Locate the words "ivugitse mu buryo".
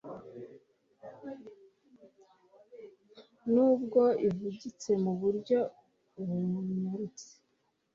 4.27-5.59